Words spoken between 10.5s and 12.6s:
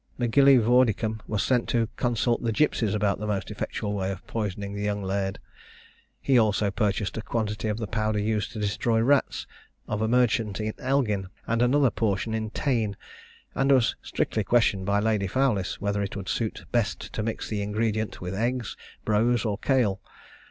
in Elgin, and another portion in